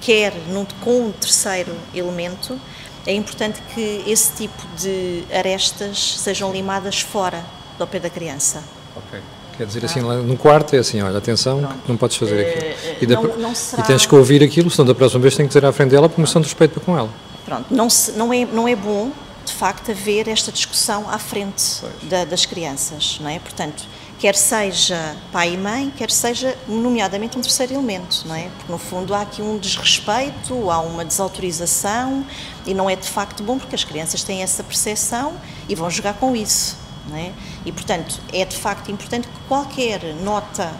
[0.00, 2.58] quer num, com um terceiro elemento,
[3.06, 7.44] é importante que esse tipo de arestas sejam limadas fora
[7.78, 8.62] do pé da criança.
[8.96, 9.20] Ok.
[9.56, 11.78] Quer dizer assim, lá no quarto é assim, olha, atenção, Pronto.
[11.86, 12.72] não podes fazer aquilo.
[12.72, 13.82] Uh, e, da, não, não será...
[13.82, 16.08] e, tens que ouvir aquilo, senão da próxima vez tens que dizer à frente dela
[16.08, 17.10] por questão de respeito para com ela.
[17.44, 19.10] Pronto, não, se, não, é, não é bom,
[19.44, 23.38] de facto, haver esta discussão à frente da, das crianças, não é?
[23.38, 23.84] Portanto,
[24.18, 28.48] quer seja pai e mãe, quer seja, nomeadamente, um terceiro elemento, não é?
[28.56, 32.24] Porque, no fundo, há aqui um desrespeito, há uma desautorização
[32.66, 35.34] e não é, de facto, bom porque as crianças têm essa percepção
[35.68, 36.80] e vão jogar com isso.
[37.12, 37.32] É?
[37.66, 40.72] E, portanto, é de facto importante que qualquer nota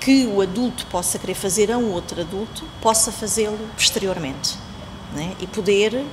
[0.00, 4.56] que o adulto possa querer fazer a um outro adulto, possa fazê-lo posteriormente.
[5.16, 5.32] É?
[5.40, 6.04] E poder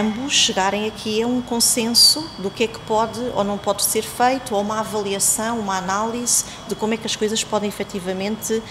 [0.00, 4.02] ambos chegarem aqui a um consenso do que é que pode ou não pode ser
[4.02, 8.62] feito, ou uma avaliação, uma análise de como é que as coisas podem efetivamente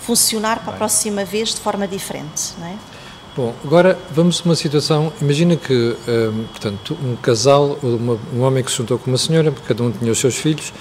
[0.00, 2.54] funcionar para a próxima vez de forma diferente.
[2.58, 2.76] Não é?
[3.36, 5.12] Bom, agora vamos a uma situação.
[5.20, 9.52] Imagina que, um, portanto, um casal, uma, um homem que se juntou com uma senhora,
[9.52, 10.72] porque cada um tinha os seus filhos,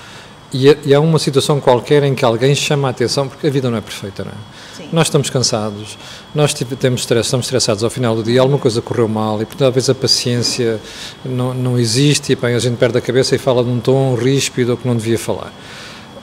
[0.53, 3.77] e, há uma situação qualquer em que alguém chama a atenção, porque a vida não
[3.77, 4.35] é perfeita, não é?
[4.77, 4.89] Sim.
[4.91, 5.97] Nós estamos cansados,
[6.33, 9.69] nós temos stress, estamos estressados ao final do dia, alguma coisa correu mal e, portanto,
[9.69, 10.79] às vezes a paciência
[11.23, 14.15] não, não existe e bem, a gente perde a cabeça e fala de um tom
[14.15, 15.51] ríspido ou que não devia falar.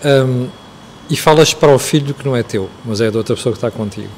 [0.05, 0.49] Um,
[1.11, 3.59] e falas para o filho que não é teu, mas é da outra pessoa que
[3.59, 4.09] está contigo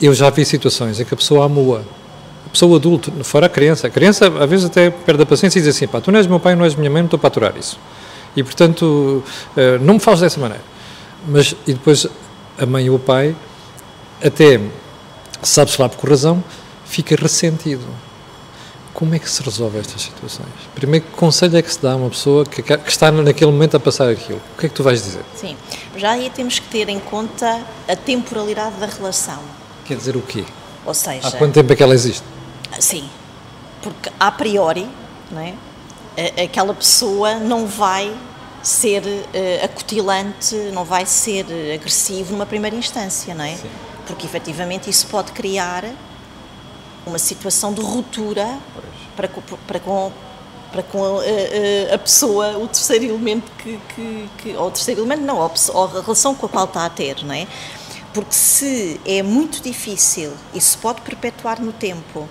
[0.00, 1.84] eu já vi situações em que a pessoa amua,
[2.46, 3.86] a pessoa adulta, fora a criança.
[3.86, 6.26] A criança às vezes até perde a paciência e diz assim: pá, tu não és
[6.26, 7.78] meu pai, não és minha mãe, não estou para aturar isso.
[8.36, 9.22] E portanto,
[9.56, 10.62] eh, não me fales dessa maneira.
[11.26, 12.06] Mas, e depois
[12.58, 13.34] a mãe ou o pai,
[14.22, 14.60] até,
[15.42, 16.42] sabe-se lá por razão,
[16.84, 17.84] fica ressentido.
[18.92, 20.48] Como é que se resolve estas situações?
[20.74, 23.76] Primeiro, que conselho é que se dá a uma pessoa que, que, está naquele momento
[23.76, 24.40] a passar aquilo?
[24.54, 25.24] O que é que tu vais dizer?
[25.34, 25.56] Sim,
[25.96, 29.40] já aí temos que ter em conta a temporalidade da relação.
[29.84, 30.44] Quer dizer o quê?
[30.86, 31.26] Ou seja...
[31.26, 32.22] Há quanto tempo é que ela existe?
[32.78, 33.08] Sim,
[33.82, 34.86] porque a priori,
[35.30, 35.54] não é?
[36.42, 38.14] Aquela pessoa não vai
[38.62, 43.56] ser uh, acutilante, não vai ser agressivo numa primeira instância, não é?
[43.56, 43.70] Sim.
[44.06, 45.84] Porque efetivamente isso pode criar
[47.06, 48.58] uma situação de ruptura
[49.16, 49.28] para,
[49.66, 50.12] para com
[50.74, 55.02] para com a, a, a, pessoa, o terceiro elemento que, que, que, ou o terceiro
[55.02, 57.46] elemento não, ou a relação com a qual está a ter, não é?
[58.12, 62.28] Porque se é muito difícil e se pode perpetuar no tempo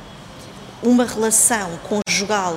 [0.82, 2.54] uma relação conjugal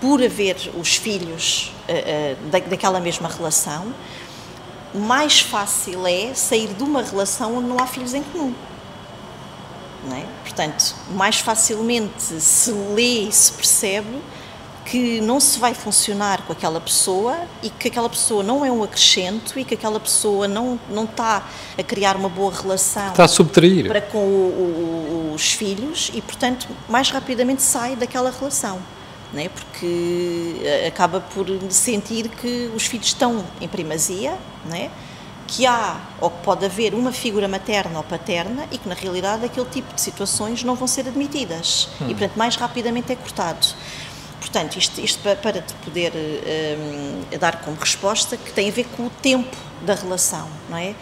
[0.00, 3.92] por haver os filhos uh, da, daquela mesma relação,
[4.94, 8.54] mais fácil é sair de uma relação onde não há filhos em comum.
[10.12, 10.24] É?
[10.42, 14.22] Portanto, mais facilmente se lê e se percebe
[14.84, 18.82] que não se vai funcionar com aquela pessoa e que aquela pessoa não é um
[18.82, 23.28] acrescento e que aquela pessoa não, não está a criar uma boa relação está a
[23.28, 23.86] subtrair.
[23.86, 28.78] para com o, o, os filhos e, portanto, mais rapidamente sai daquela relação.
[29.32, 29.48] Não é?
[29.48, 34.90] Porque eh, acaba por sentir que os filhos estão em primazia, não é?
[35.48, 39.46] que há ou que pode haver uma figura materna ou paterna e que na realidade
[39.46, 42.04] aquele tipo de situações não vão ser admitidas hum.
[42.04, 43.66] e portanto mais rapidamente é cortado.
[44.38, 49.06] Portanto, isto, isto para te poder um, dar como resposta que tem a ver com
[49.06, 50.94] o tempo da relação, não é?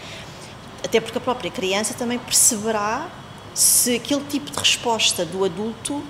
[0.83, 3.07] Até porque a própria criança também perceberá
[3.53, 6.03] se aquele tipo de resposta do adulto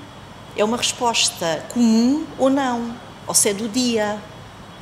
[0.58, 4.20] é uma resposta comum ou não, ou se é do dia,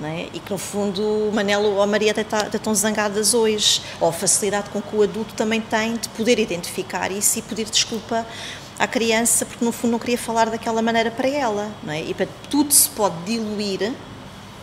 [0.04, 0.28] é?
[0.34, 4.70] E que no fundo Manelo ou a Maria tá, estão zangadas hoje, ou a facilidade
[4.70, 8.26] com que o adulto também tem de poder identificar isso e pedir desculpa
[8.78, 11.72] à criança, porque no fundo não queria falar daquela maneira para ela.
[11.82, 12.02] Não é?
[12.02, 13.94] E para tudo se pode diluir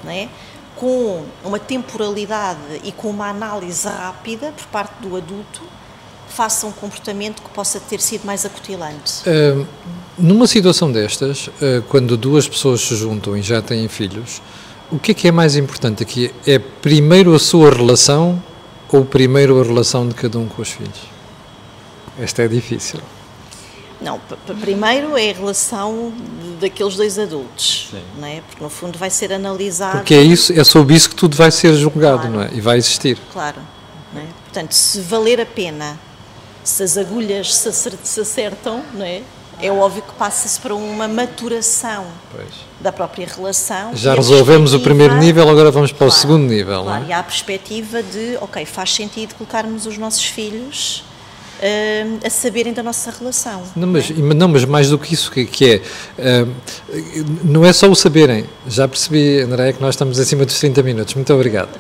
[0.05, 0.29] não é?
[0.77, 5.63] com uma temporalidade e com uma análise rápida por parte do adulto
[6.35, 9.23] faça um comportamento que possa ter sido mais acutilante.
[9.27, 9.67] Uh,
[10.19, 14.41] numa situação destas, uh, quando duas pessoas se juntam e já têm filhos,
[14.91, 16.33] o que é que é mais importante aqui?
[16.47, 18.43] É primeiro a sua relação
[18.91, 21.01] ou primeiro a relação de cada um com os filhos?
[22.19, 23.01] Esta é difícil.
[24.01, 24.21] Não,
[24.61, 26.13] primeiro é a relação
[26.61, 28.03] daqueles dois adultos, Sim.
[28.19, 28.43] não é?
[28.49, 29.99] Porque no fundo vai ser analisado.
[29.99, 32.33] Porque é isso, é sobre isso que tudo vai ser julgado, claro.
[32.33, 32.51] não é?
[32.53, 33.17] E vai existir.
[33.33, 33.61] Claro.
[34.17, 34.27] É?
[34.45, 35.99] Portanto, se valer a pena,
[36.65, 39.23] se as agulhas se acertam, não é?
[39.61, 42.49] É óbvio que passa-se para uma maturação pois.
[42.81, 43.95] da própria relação.
[43.95, 46.83] Já resolvemos o primeiro nível, agora vamos para claro, o segundo nível.
[46.83, 47.09] Claro, é?
[47.09, 51.05] e há a perspectiva de, ok, faz sentido colocarmos os nossos filhos
[51.63, 53.63] uh, a saberem da nossa relação.
[53.77, 54.15] Não mas, é?
[54.15, 55.81] não, mas mais do que isso, que, que
[56.19, 56.49] é, uh,
[57.45, 61.15] não é só o saberem, já percebi, André, que nós estamos acima dos 30 minutos,
[61.15, 61.71] muito obrigado.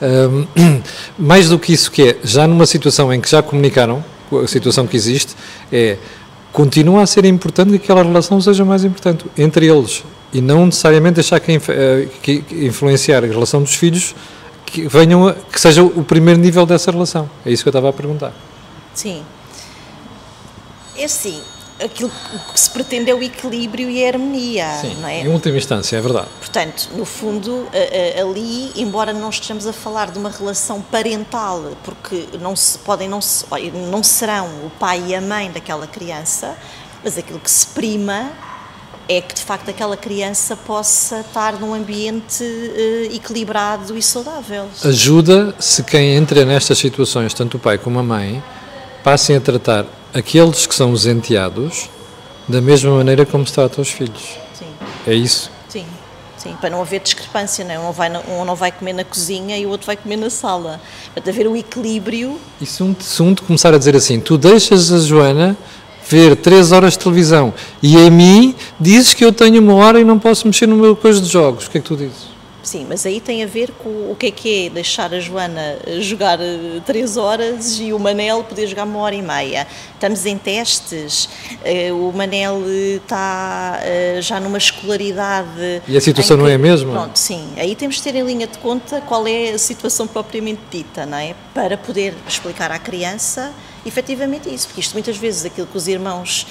[0.00, 0.46] Uh,
[1.18, 4.04] mais do que isso, que é, já numa situação em que já comunicaram,
[4.38, 5.34] a situação que existe,
[5.72, 5.96] é
[6.52, 11.14] continua a ser importante que aquela relação seja mais importante entre eles e não necessariamente
[11.14, 11.58] deixar que,
[12.22, 14.14] que influenciar a relação dos filhos
[14.66, 17.28] que venham a, que seja o primeiro nível dessa relação.
[17.44, 18.32] É isso que eu estava a perguntar.
[18.94, 19.22] Sim.
[20.96, 21.40] É assim,
[21.84, 22.10] aquilo
[22.52, 25.20] que se pretende é o equilíbrio e a harmonia, Sim, não é?
[25.20, 26.28] Em última instância, é verdade.
[26.38, 27.66] Portanto, no fundo,
[28.20, 33.20] ali, embora não estejamos a falar de uma relação parental, porque não se podem, não,
[33.20, 33.44] se,
[33.90, 36.56] não serão o pai e a mãe daquela criança,
[37.02, 38.30] mas aquilo que se prima
[39.08, 44.68] é que de facto aquela criança possa estar num ambiente uh, equilibrado e saudável.
[44.84, 48.42] Ajuda se quem entra nestas situações, tanto o pai como a mãe,
[49.02, 51.88] passem a tratar aqueles que são os enteados
[52.48, 54.36] da mesma maneira como se trata os filhos.
[54.54, 54.66] Sim.
[55.06, 55.50] É isso?
[55.68, 55.86] Sim.
[56.36, 57.78] Sim, para não haver discrepância, não é?
[57.78, 60.28] Um não, vai, um não vai comer na cozinha e o outro vai comer na
[60.28, 60.80] sala.
[61.14, 62.36] Para haver o equilíbrio.
[62.60, 65.56] E se um, se um te começar a dizer assim, tu deixas a Joana
[66.08, 70.04] ver três horas de televisão e a mim dizes que eu tenho uma hora e
[70.04, 72.31] não posso mexer no meu coisa de jogos, o que é que tu dizes?
[72.62, 75.78] Sim, mas aí tem a ver com o que é que é deixar a Joana
[76.00, 79.66] jogar eh, três horas e o Manel poder jogar uma hora e meia.
[79.94, 81.28] Estamos em testes,
[81.64, 82.62] eh, o Manel
[82.96, 85.82] está eh, já numa escolaridade.
[85.88, 86.92] E a situação que, não é a mesma?
[86.92, 87.48] Pronto, sim.
[87.56, 91.18] Aí temos de ter em linha de conta qual é a situação propriamente dita, não
[91.18, 91.34] é?
[91.52, 93.52] Para poder explicar à criança
[93.84, 96.46] efetivamente isso, porque isto muitas vezes aquilo que os irmãos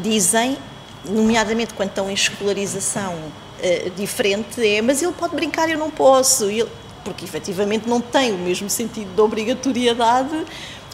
[0.00, 0.56] dizem,
[1.04, 3.16] nomeadamente quando estão em escolarização
[3.60, 6.68] uh, diferente, é mas ele pode brincar e eu não posso, ele,
[7.04, 10.44] porque efetivamente não tem o mesmo sentido de obrigatoriedade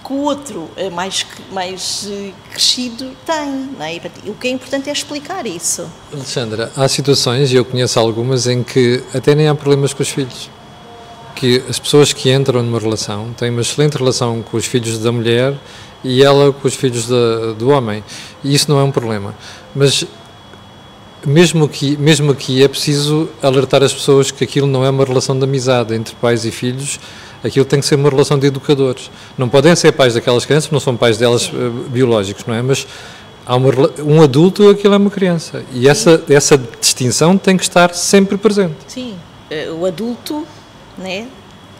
[0.04, 3.70] que o outro uh, mais, mais uh, crescido tem.
[3.80, 4.30] É?
[4.30, 5.90] o que é importante é explicar isso.
[6.12, 10.08] Alexandra, há situações, e eu conheço algumas, em que até nem há problemas com os
[10.08, 10.50] filhos
[11.36, 15.12] que as pessoas que entram numa relação têm uma excelente relação com os filhos da
[15.12, 15.54] mulher
[16.02, 18.02] e ela com os filhos da, do homem.
[18.42, 19.34] E isso não é um problema.
[19.74, 20.04] Mas
[21.26, 25.36] mesmo que mesmo aqui é preciso alertar as pessoas que aquilo não é uma relação
[25.36, 27.00] de amizade entre pais e filhos,
[27.42, 29.10] aquilo tem que ser uma relação de educadores.
[29.36, 32.62] Não podem ser pais daquelas crianças, não são pais delas uh, biológicos, não é?
[32.62, 32.86] Mas
[33.44, 33.70] há uma,
[34.04, 35.64] um adulto, aquilo é uma criança.
[35.72, 38.76] E essa, essa distinção tem que estar sempre presente.
[38.86, 39.16] Sim,
[39.50, 40.46] eh, o adulto
[40.96, 41.26] né,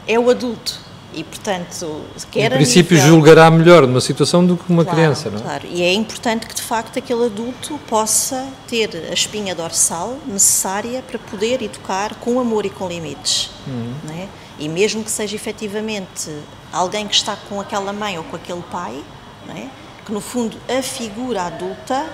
[0.09, 0.86] é o adulto.
[1.17, 3.11] E, portanto, quer Em princípio, nível...
[3.11, 5.43] julgará melhor numa situação do que uma claro, criança, não é?
[5.43, 11.01] Claro, e é importante que, de facto, aquele adulto possa ter a espinha dorsal necessária
[11.01, 13.51] para poder educar com amor e com limites.
[13.67, 13.95] Uhum.
[14.05, 14.29] Né?
[14.59, 16.31] E mesmo que seja efetivamente
[16.71, 19.03] alguém que está com aquela mãe ou com aquele pai,
[19.47, 19.71] né?
[20.05, 22.07] que no fundo a figura adulta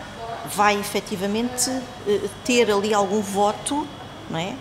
[0.55, 1.71] vai efetivamente
[2.07, 3.85] eh, ter ali algum voto,
[4.31, 4.55] não é?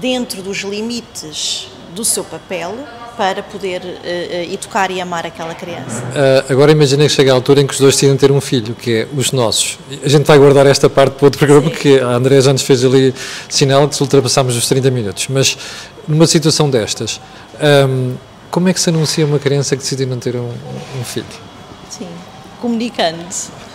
[0.00, 2.76] dentro dos limites do seu papel
[3.16, 6.02] para poder uh, educar e amar aquela criança.
[6.04, 8.74] Uh, agora imagina que chega a altura em que os dois decidem ter um filho,
[8.74, 9.78] que é os nossos.
[10.04, 11.70] A gente vai guardar esta parte para outro programa, Sim.
[11.70, 13.14] porque a André já nos fez ali
[13.48, 15.28] sinal que se ultrapassamos os 30 minutos.
[15.28, 15.56] Mas
[16.06, 17.18] numa situação destas,
[17.88, 18.14] um,
[18.50, 20.52] como é que se anuncia uma criança que decide não ter um,
[21.00, 21.24] um filho?
[21.88, 22.08] Sim,
[22.60, 23.24] comunicando.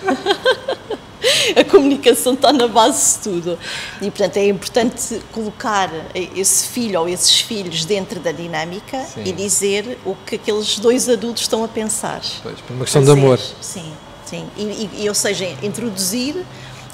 [1.56, 3.60] a comunicação está na base de tudo.
[4.02, 5.90] E, portanto, é importante colocar
[6.36, 9.24] esse filho ou esses filhos dentro da dinâmica sim.
[9.26, 12.22] e dizer o que aqueles dois adultos estão a pensar.
[12.44, 13.40] Pois, por uma questão Fazer, de amor.
[13.62, 13.92] Sim,
[14.26, 14.46] sim.
[14.58, 16.36] E, e, ou seja, introduzir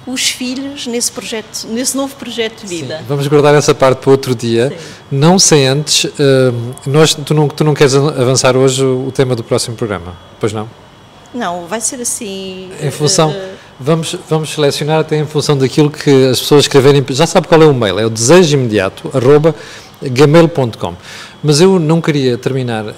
[0.05, 2.99] os filhos nesse projeto, nesse novo projeto de vida.
[2.99, 4.69] Sim, vamos guardar essa parte para outro dia.
[4.69, 4.75] Sim.
[5.11, 6.11] Não sem antes, uh,
[6.85, 10.69] nós, tu, não, tu não queres avançar hoje o tema do próximo programa, pois não?
[11.33, 12.71] Não, vai ser assim.
[12.81, 13.31] Em função.
[13.31, 17.05] Uh, Vamos, vamos selecionar até em função daquilo que as pessoas escreverem.
[17.09, 17.99] Já sabe qual é o mail?
[17.99, 19.53] É o desejo imediato, arroba
[20.01, 20.95] gmail.com.
[21.43, 22.93] Mas eu não queria terminar uh,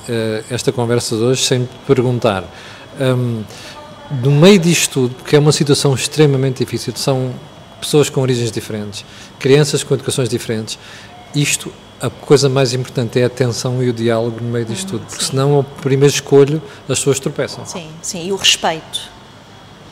[0.49, 2.43] esta conversa de hoje sem te perguntar,
[2.99, 3.43] um,
[4.23, 7.33] no meio disto tudo, porque é uma situação extremamente difícil, são
[7.79, 9.05] pessoas com origens diferentes,
[9.37, 10.79] crianças com educações diferentes,
[11.35, 11.71] isto,
[12.01, 15.05] a coisa mais importante é a atenção e o diálogo no meio disto hum, tudo,
[15.05, 17.65] porque senão, ao primeiro escolho, as pessoas tropeçam.
[17.65, 19.18] Sim, sim, e o respeito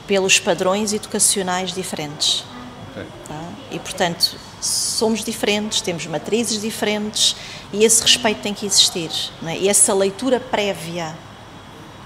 [0.07, 2.43] pelos padrões educacionais diferentes.
[2.91, 3.05] Okay.
[3.27, 3.43] Tá?
[3.71, 7.35] E, portanto, somos diferentes, temos matrizes diferentes
[7.71, 9.11] e esse respeito tem que existir.
[9.45, 9.57] É?
[9.57, 11.15] E essa leitura prévia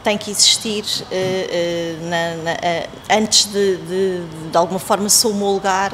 [0.03, 5.25] tem que existir uh, uh, na, na, uh, antes de, de, de, alguma forma, se
[5.27, 5.93] homologar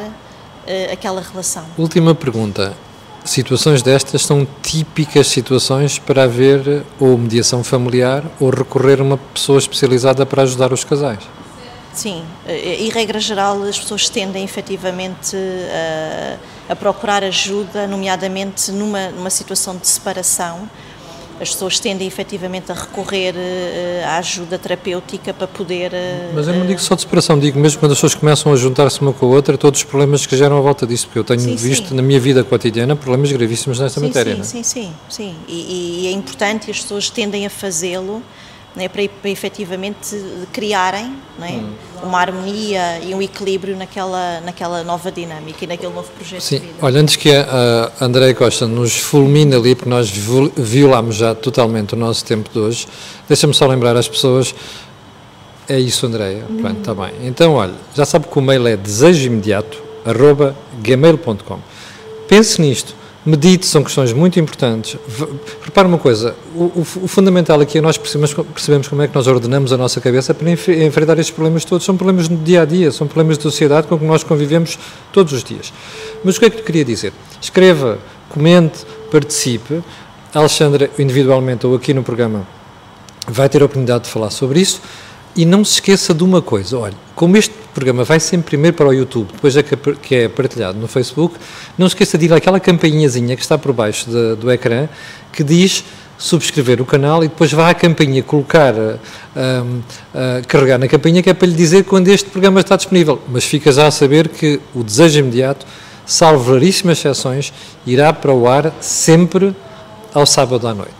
[0.92, 1.66] aquela relação.
[1.78, 2.76] Última pergunta.
[3.24, 9.60] Situações destas são típicas situações para haver ou mediação familiar ou recorrer a uma pessoa
[9.60, 11.20] especializada para ajudar os casais?
[11.98, 19.32] Sim, e regra geral as pessoas tendem efetivamente a, a procurar ajuda, nomeadamente numa, numa
[19.32, 20.70] situação de separação,
[21.40, 25.92] as pessoas tendem efetivamente a recorrer uh, à ajuda terapêutica para poder.
[25.92, 28.56] Uh, Mas eu não digo só de separação, digo mesmo quando as pessoas começam a
[28.56, 31.24] juntar-se uma com a outra, todos os problemas que geram à volta disso, porque eu
[31.24, 31.96] tenho sim, visto sim.
[31.96, 34.44] na minha vida cotidiana problemas gravíssimos nesta sim, matéria.
[34.44, 35.36] Sim, sim, sim, sim.
[35.48, 38.24] E, e, é importante e as pessoas tendem a fazê-lo
[38.78, 40.16] né, para, para efetivamente
[40.54, 41.72] criarem né, hum.
[42.04, 46.68] uma harmonia e um equilíbrio naquela, naquela nova dinâmica e naquele novo projeto Sim, de
[46.68, 46.78] vida.
[46.82, 50.12] olha, antes que a, a Andréia Costa nos fulmine ali, porque nós
[50.56, 52.88] violámos já totalmente o nosso tempo de hoje,
[53.28, 54.54] deixa-me só lembrar às pessoas,
[55.68, 56.60] é isso Andréia, hum.
[56.62, 57.14] pronto, está bem.
[57.24, 61.60] Então, olha, já sabe que o mail é desejoimediato.gmail.com
[62.28, 62.94] Pense nisto,
[63.28, 64.98] Medite, são questões muito importantes.
[65.62, 69.28] Repara uma coisa, o, o, fundamental aqui é nós percebemos, percebemos como é que nós
[69.28, 71.86] ordenamos a nossa cabeça para enfrentar estes problemas todos.
[71.86, 74.80] São problemas do dia a dia, são problemas de sociedade com que nós convivemos
[75.12, 75.74] todos os dias.
[76.24, 77.12] Mas o que é que eu queria dizer?
[77.42, 78.00] Escreva,
[78.30, 79.84] comente, participe.
[80.34, 82.48] A Alexandra, individualmente ou aqui no programa,
[83.28, 84.82] vai ter a oportunidade de falar sobre isso.
[85.38, 88.88] E não se esqueça de uma coisa, olha, como este programa vai sempre primeiro para
[88.88, 91.36] o YouTube, depois é que é partilhado no Facebook,
[91.78, 94.90] não se esqueça de ir àquela campainhazinha que está por baixo de, do ecrã,
[95.32, 95.84] que diz
[96.18, 98.98] subscrever o canal e depois vá à campainha colocar, uh,
[99.36, 103.22] uh, carregar na campainha que é para lhe dizer quando este programa está disponível.
[103.30, 105.66] Mas fica já a saber que o desejo imediato,
[106.06, 107.54] salvo raríssimas exceções,
[107.86, 109.56] irá para o ar sempre
[110.14, 110.96] ao sábado à noite.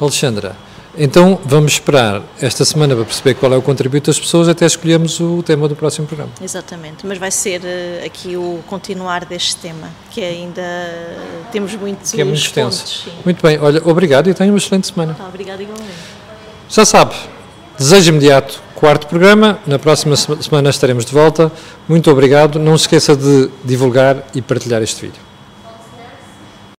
[0.00, 0.56] Alexandra,
[0.96, 5.18] então vamos esperar esta semana para perceber qual é o contributo das pessoas até escolhermos
[5.20, 6.32] o tema do próximo programa.
[6.42, 10.62] Exatamente, mas vai ser uh, aqui o continuar deste tema, que ainda
[11.50, 13.10] temos muitos que é muito extenso.
[13.24, 15.14] muito bem, olha, obrigado e tenha uma excelente semana.
[15.14, 15.92] Tá, obrigado igualmente.
[16.68, 17.14] Já sabe,
[17.78, 21.50] desejo imediato, quarto programa, na próxima semana estaremos de volta.
[21.88, 25.31] Muito obrigado, não se esqueça de divulgar e partilhar este vídeo.